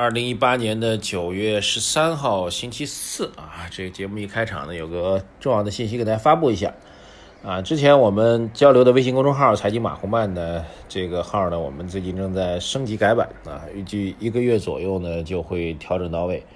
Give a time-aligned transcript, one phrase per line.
[0.00, 6.72] 二零一八年的九月十三号星期四啊，这个节目一开场呢，有个重要的信息给大家发布一下
[7.44, 7.60] 啊。
[7.60, 16.46] 之前我们交流的微信公众号“财经马红漫”的这个号呢，我们最近正在升级改版啊，预计一个月左右呢就会调整到位。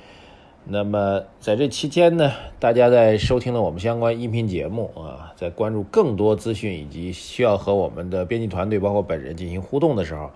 [0.65, 10.31] 那么在这期间呢，大家在收听了我们相关音频节目啊，在关注更多资讯以及需要和我们的编辑团队包括本人进行互动的时候。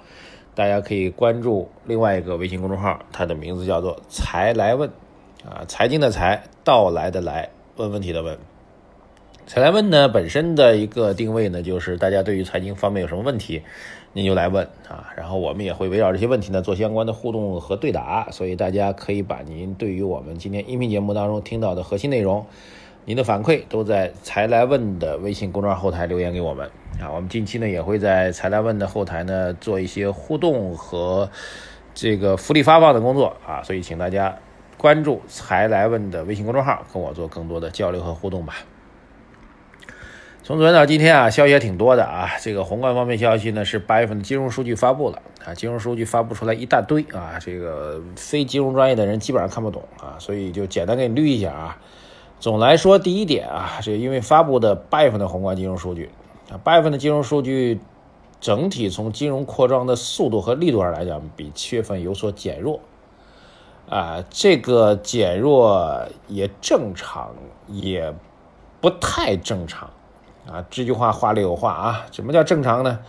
[0.59, 4.91] 大家可以关注另外一个微信公众号，它的名字叫做“财来问”，
[5.47, 8.37] 啊，财经的财，到来的来，问问题的问。
[9.47, 13.63] 财来问呢，本身的一个定位呢，就是大家对于财经方面有什么问题，
[14.13, 22.45] 您就来问啊，然后我们也会围绕这些问题呢做相关的互动和对答，所以大家可以把您对于我们今天音频节目当中听到的核心内容。
[23.09, 26.71] 您的反馈都在“财来问”的微信公众号后台留言给我们
[27.01, 31.31] 啊，我们近期呢也会在“财来问”的后台呢做一些互动和
[31.95, 34.37] 这个福利发放的工作啊，所以请大家
[34.77, 38.57] 关注“财来问”的微信公众号，跟我做更多的交流和互动吧。
[40.43, 51.79] 从昨天到今天啊，消息也挺多的啊，这个宏观方面消息呢是八月份的金融数据发布了啊，金融数据发布出来一大堆啊，这个非金融专业的人基本上看不懂啊，所以就简单给你捋一下啊。
[52.41, 56.09] 总来说，第一点啊，这因为发布的八月份的宏观金融数据
[56.51, 57.81] 啊，八月份的金融数据
[58.41, 62.79] 整体从金融扩张的速度和力度上来讲，比七月份有所减弱
[63.89, 64.25] 啊。
[64.31, 67.35] 这个减弱也正常，
[67.67, 68.15] 也
[68.81, 69.91] 不太正常
[70.47, 70.65] 啊。
[70.71, 72.07] 这句话话里有话啊。
[72.13, 73.01] 什么叫正常呢？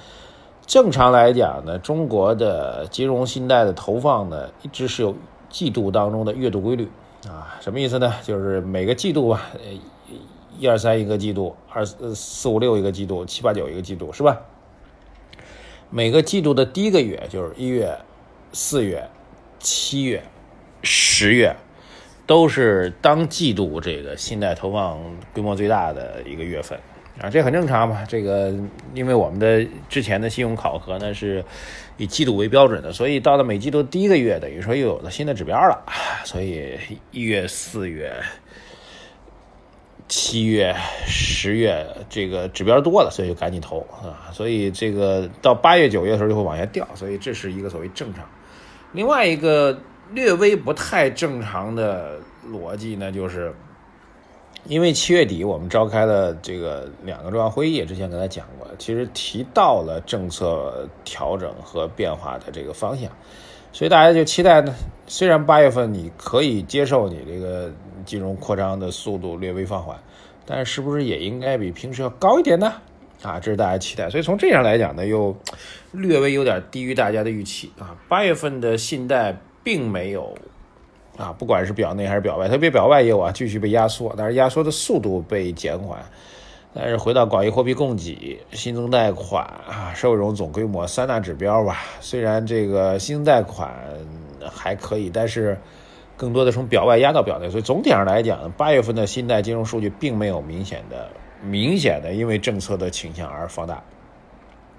[0.66, 5.14] 正常来讲呢，中国的金融信贷的投放呢，一直是有
[5.50, 6.90] 季度当中的月度规律。
[7.28, 8.14] 啊，什么意思呢？
[8.24, 9.52] 就是每个季度吧，
[10.58, 14.42] 一二三一个季度，二四五六一个季度，七八九一个季度，是吧？
[15.90, 17.98] 每个季度的第一个月就是一月、
[18.54, 19.10] 四月、
[19.60, 20.24] 七月、
[20.84, 21.56] 十月，
[22.26, 24.98] 都是当季度这个信贷投放
[25.34, 26.80] 规模最大的一个月份。
[27.22, 28.06] 啊，这很正常嘛。
[28.08, 28.54] 这个，
[28.94, 31.44] 因为我们的之前的信用考核呢是
[31.98, 35.84] 以季度为标准的，所以到了每季度第一个月，等于说又有了新的指标了。
[36.24, 36.80] 所以
[37.12, 38.14] 一月、四月、
[40.08, 40.74] 七月、
[41.06, 44.32] 十月这个指标多了，所以就赶紧投啊。
[44.32, 48.24] 所以这个到八月、九月的时候就会往下掉，所以这是一个所谓正常。
[48.94, 49.78] 另外一个
[50.14, 52.18] 略微不太正常的
[52.50, 53.54] 逻辑呢，就是。
[54.66, 63.10] 因为七月底我们召开了这个两个重要会议，之前跟他讲过，其实提到了政策调整和变化的这个方向，
[63.72, 64.76] 所以大家就期待呢。
[65.08, 67.72] 虽然八月份你可以接受你这个
[68.06, 69.98] 金融扩张的速度略微放缓，
[70.46, 72.74] 但是不是也应该比平时要高一点呢？
[73.24, 74.10] 啊，这是大家期待。
[74.10, 75.36] 所以从这样来讲呢，又
[75.92, 77.98] 略微有点低于大家的预期啊。
[78.08, 80.38] 八月份的信贷并没有。
[81.20, 86.00] 啊，不管是表内还是表外，特别表外业务啊，继续被压缩，但是压缩的速度被减缓。
[86.74, 93.70] 但是回到广义货币供给、新增贷款啊、社会融总规模三大指标吧，虽然这个新增贷款
[94.50, 95.58] 还可以，但是
[96.16, 101.10] 更多的从表外压到表内，所以总体上来讲，八月份的信贷金融数据并没有明显的、
[101.44, 103.84] 明显的因为政策的倾向而放大。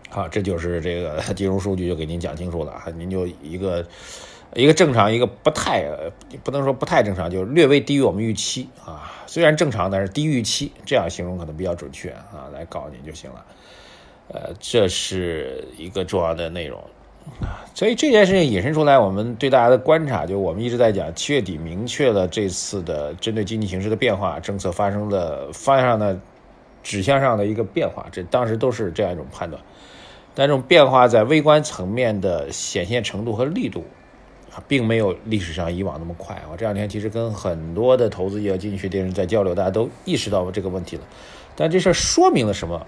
[0.08, 3.84] 好，这就是这个金融数据就给您讲清楚了，您就一个。
[4.54, 5.84] 一个正常，一个不太，
[6.42, 9.12] 不能说不太正常，就是略微低于我们预期啊。
[9.26, 12.50] 虽然正常，但是低预期，这样形容可能比较准确啊。
[12.52, 13.44] 来告诉您就行了。
[14.32, 16.80] 呃，这是一个重要的内容
[17.40, 17.62] 啊。
[17.74, 26.18] 所以这件事情引申出来，我们对大家的观察，就我们一直在讲，七月底明确了这次的针对经济形势的变化，政策发生的方向上的
[26.82, 29.62] 指向上的一个变化，这当时都是这样一种判断。
[30.34, 33.84] 但这种变化在微观层面的显现程度和力度。
[34.54, 36.40] 啊，并没有历史上以往那么快。
[36.50, 41.02] 我这两天其实跟很多的投资业经济学的人在交流，大家都意识到这个问题了。
[41.54, 42.84] 但这事儿说明了什么，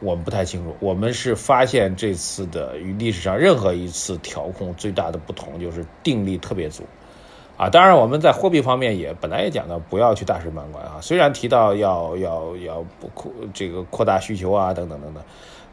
[0.00, 0.74] 我们不太清楚。
[0.80, 6.82] 我们是发现这次的与历史上任何一次调控最大的不同，就是定力特别足。
[7.56, 15.22] 啊，当然我们在货币方面也本来也讲到不要去大水漫灌啊，虽然提到要要要扩这个扩大需求啊等等等等。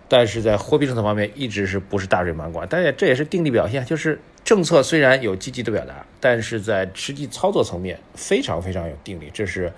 [0.07, 2.67] 但是在货币政策方面一直是不是大水漫灌？
[2.69, 9.31] 但是这也是定力表现，就是政策虽然有积极的表达，但是在实际操作层面非常非常有定力。
[9.33, 9.71] 这是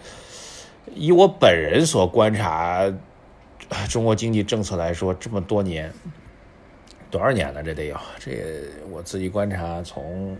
[0.94, 2.92] 以我本人所观察
[3.90, 5.92] 中国经济政策来说，这么多年，
[7.12, 7.62] 多少年了？
[7.62, 8.32] 这得有这
[8.90, 10.38] 我自己观察，从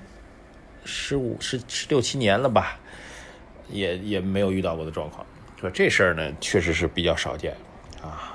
[0.84, 2.80] 十五、十十六七年了吧，
[3.70, 5.26] 也也没有遇到过的状况。
[5.60, 7.56] 说这事儿呢，确实是比较少见
[8.02, 8.35] 啊，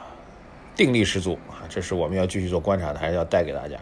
[0.81, 3.77] 定力十足啊，这是我们要继续做观察的，还是要带给大家。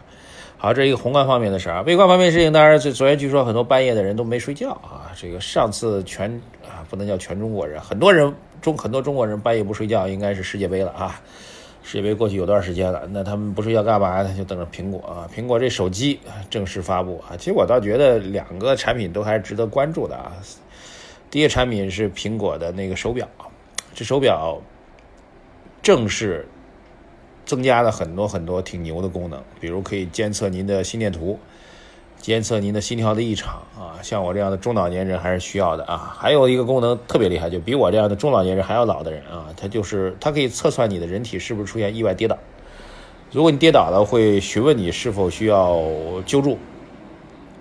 [0.57, 5.15] 好，这一个宏观方面的事儿，微观方面事情，当然，这昨天据说很多半夜的人都没睡觉啊。
[5.15, 6.29] 这个上次全
[6.61, 11.21] 啊，不能叫全中国人，很多人中很多中国人半夜不睡觉，应该是世界杯了啊。
[11.81, 14.35] 世界杯过去有段时间了，那他们不睡觉干嘛呢？
[14.35, 16.19] 就等着苹果啊，苹果这手机
[16.49, 17.37] 正式发布啊。
[17.37, 20.33] 其实我倒觉得两个产品都还是值得关注的啊。
[21.31, 23.25] 第一个产品是苹果的那个手表，
[23.95, 24.59] 这手表
[25.81, 26.45] 正式。
[27.49, 31.39] 增加了很多很多挺牛的功能，比如可以监测您的心电图，
[32.21, 36.15] 监测您的心跳的异常啊，像我这样的中老年人还是需要的啊。
[36.15, 42.37] 还有一个功能特别厉害，就比我这样的中老年人还要老的人啊，它就是它可以测算你的人体是不是出现意外跌倒。
[43.31, 45.81] 如果你跌倒了，会询问你是否需要
[46.27, 46.59] 救助。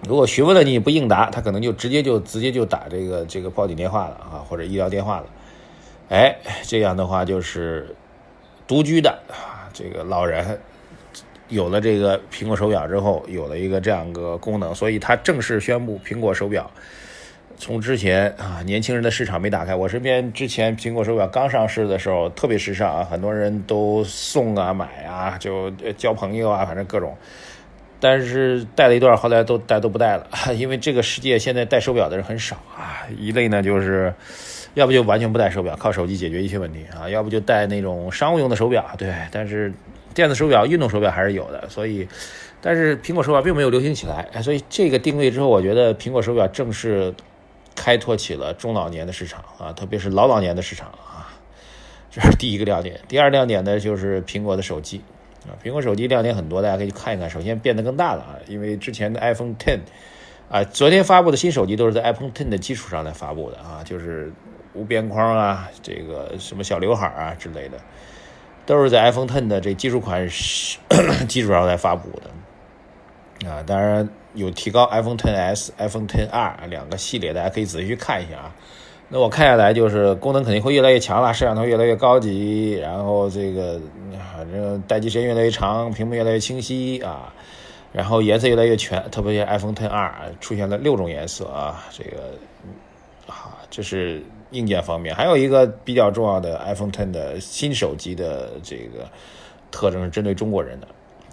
[0.06, 5.26] 如果询问了你不应答，他可能就直接就直接就打这个这个报警电话了啊，或者医疗电话了。
[6.10, 7.96] 哎，这样的话就是
[8.66, 9.18] 独居的。
[9.78, 10.58] 这个老人
[11.48, 16.68] 有了这个苹果手表之后，有了一个这样个功能，所以他正式宣布苹果手表
[17.56, 19.76] 从之前啊年轻人的市场没打开。
[19.76, 27.16] 我身边之前苹果手表刚上市的时候特别时尚啊，很多人都送啊买啊，就交朋友啊，反正各种。
[28.00, 30.26] 但是戴了一段，后来都戴都不戴了，
[30.58, 33.06] 因为这个世界现在戴手表的人很少啊。
[33.16, 34.12] 一类呢就是。
[34.74, 39.12] 要不就完全不戴手表，靠手机解决一切问题啊；要不就戴那种商务用的手表，对。
[39.32, 39.72] 但是
[40.14, 42.06] 电子手表、运动手表还是有的，所以，
[42.60, 44.28] 但是苹果手表并没有流行起来。
[44.42, 47.14] 所以这个定位之后，我觉得苹果手表正式
[47.74, 51.26] 开拓起了中老年的市场啊，特别是老老年的市场啊。
[52.10, 53.00] 这是第一个亮点。
[53.08, 55.02] 第二亮点呢，就是苹果的手机
[55.46, 57.28] 啊，苹果手机亮点很多，大家可以看一看。
[57.28, 59.80] 首先变得更大了啊，因为之前的 iPhone Ten
[60.50, 64.32] 啊，昨天发布的新手机都是在 iPhone Ten 的基础上来发布的啊，就是。
[64.78, 67.78] 无边框啊，这个什么小刘海啊之类的，
[68.64, 70.28] 都是在 iPhone Ten 的这基础款
[71.26, 73.60] 基础 上来发布的啊。
[73.66, 78.54] 当然有提高 iPhone Ten S、iPhone Ten R 两个系列，大家可以仔细去看一下啊。
[79.08, 83.80] 那我看下来就是功能肯定会越来越强了，摄像头越来越高级，然后这个
[84.36, 87.32] 反正待机时间越来越长，屏幕越来越清晰啊，
[87.90, 92.34] 然后颜色越来越全，特别是 iPhone Ten R 出现了六种颜色啊，这个
[93.26, 94.22] 啊这是。
[94.50, 99.08] 硬件方面，还有一个比较重要的 iPhone Ten 的新手机的这个
[99.70, 100.88] 特征是针对中国人的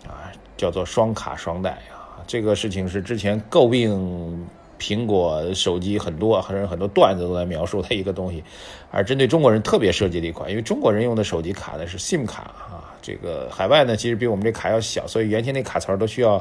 [0.07, 2.21] 啊，叫做双卡双待啊。
[2.27, 4.47] 这个事情是之前诟病
[4.77, 8.43] 苹果手机很多，还是很多段子都在描述的一个东西，
[8.91, 16.33] 而针对中国人特别设计的一款，因为中国人用的手机卡呢是 SIM 卡啊，这个海外呢其实比我们这卡要小，所以原先那卡槽都需要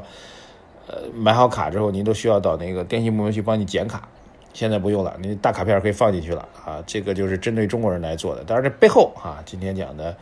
[0.89, 4.09] 呃买好卡之后，您都需要到那个电信部门去帮你剪卡。
[4.55, 6.83] 现在不用了，你大卡片可以放进去了啊！
[6.87, 8.45] 这个就是针对中国人来做的。
[8.45, 10.17] 当然，这背后啊，今天讲的，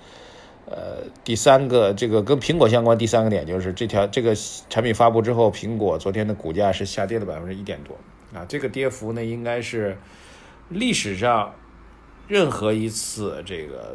[0.64, 4.34] 呃，第三个这个跟苹果相关第三个点就是这条这个
[4.70, 7.94] 产品发布之后，苹果昨天的股价是下跌了百分之一点多
[8.36, 8.44] 啊！
[8.48, 9.96] 这个跌幅呢，应该是
[10.70, 11.54] 历史上
[12.26, 13.94] 任何一次这个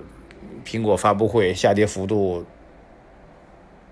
[0.64, 2.46] 苹果发布会下跌幅度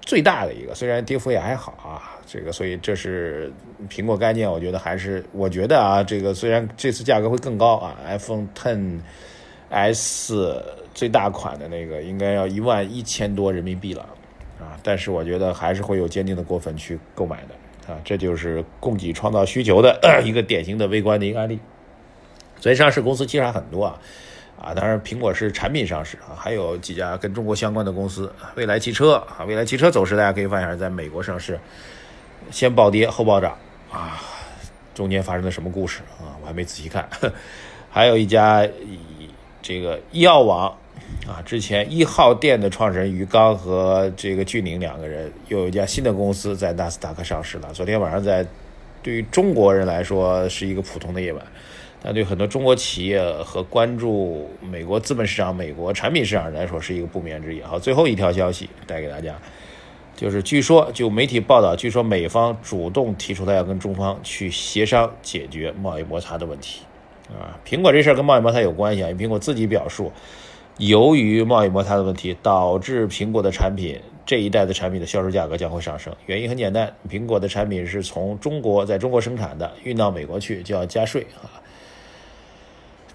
[0.06, 2.12] 最大的一个，虽然跌幅也还好啊。
[2.28, 3.54] 这个，所以这是
[3.88, 9.00] 苹果概念，我觉得还是，我觉得啊，这个虽然这次价格会更高啊，iPhone Ten
[9.70, 14.02] S 最大款的那个应该要一万一千多人民币了
[14.60, 21.60] 啊，但是我觉得还是会有坚定的果粉去购买的啊，这就是供给创造需求的 一个典型的微观的一个案例。
[22.60, 24.00] 所以上市公司其实还很多啊，
[24.60, 31.60] 啊，当然苹果是产品上市啊，还有几家跟中国相关的公司，蔚来汽车啊，蔚来汽车走势大家可以发现在美国上市。
[32.52, 33.58] 先暴跌后暴涨
[33.92, 34.22] 啊，
[34.94, 36.38] 中间发生了什么故事啊？
[36.42, 37.10] 我还没仔细看。
[37.90, 38.68] 还有一家
[39.64, 40.68] 这个医药网
[41.28, 47.70] 啊，之前一号店的创始人于刚和这个俊宁两个人，又有一家新的公司在纳斯达克上市了。
[47.74, 48.46] 昨天晚上在
[49.02, 51.44] 对于中国人来说是一个普通的夜晚，
[52.06, 57.66] 但对很多中国企业和关注美国资本市场、美国产品市场来说是一个不眠之夜。
[57.66, 59.36] 好，最后一条消息带给大家。
[60.16, 66.82] 就是据说，就媒体报道，据说美方主动提出来要跟中方去协商解决贸易摩擦的问题，
[67.30, 69.10] 啊，苹果这事儿跟贸易摩擦有关系啊。
[69.10, 70.12] 因为苹果自己表述，
[70.78, 76.16] 由于贸易摩擦的问题，导致苹果的产品这一代的产品的销售价格将会上升。
[76.28, 81.65] 原因很简单，苹果的产品是从中国在中国生产的，运到美国去就要加税啊。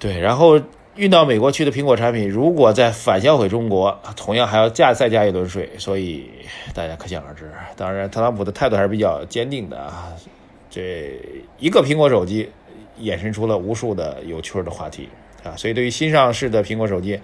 [0.00, 0.58] 对，然后
[0.96, 6.28] 运到美国去的苹果产品，如果再反销回中国，同样还要加再加一轮税，所以
[6.74, 7.52] 大家可想而知。
[7.76, 10.12] 当然，特朗普的态度还是比较坚定的啊。
[10.70, 11.20] 这
[11.58, 12.50] 一个苹果手机
[12.98, 15.08] 衍生出了无数的有趣的话题
[15.44, 17.20] 啊，所以对于新上市的苹果手机，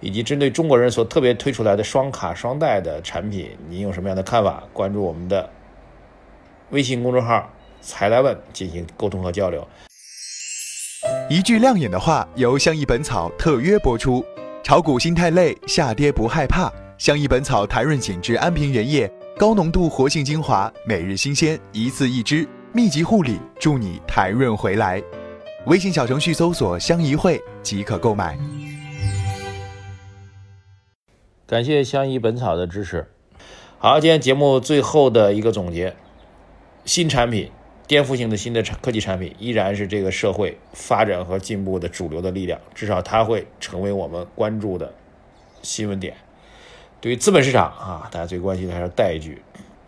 [0.00, 4.64] 以及针对中国人所特别推出来的双卡双待的产品，您有什么样的看法？
[4.72, 5.48] 关注我们的
[6.70, 7.48] 微信公众号
[7.80, 9.64] “才来问”进行沟通和交流。
[11.30, 14.24] 一句亮眼的话，由相宜本草特约播出。
[14.62, 16.72] 炒股心太累，下跌不害怕。
[16.96, 22.48] 相宜本草台润紧致安瓶原液，高浓度活性精华，每日新鲜，一次一支。
[22.72, 25.02] 密集护理，助你台润回来。
[25.66, 28.38] 微信小程序搜索“相宜会”即可购买。
[31.46, 33.06] 感谢相宜本草的支持。
[33.76, 35.94] 好，今天节目最后的一个总结：
[36.86, 37.50] 新产品、
[37.88, 42.60] 颠覆性的新的产科技产品，依然是这个社会发展和进步的主流的力量。
[42.72, 44.94] 至少它会成为我们关注的
[45.62, 46.16] 新闻点。
[47.00, 49.42] 对于资本市场啊，大家最关心的还是带局。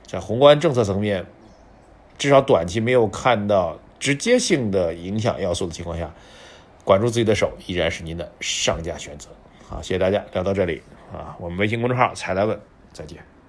[0.04, 1.25] 在宏观政策层面。
[2.19, 6.12] 至少短期没有看到直接性的影响要素的情况下，
[6.85, 9.30] 管住自己的手依然是您的上佳选择。
[9.66, 12.61] 好，谢谢大家，聊到这里啊，我们微信公众号“才来问”，
[12.92, 13.39] 再见。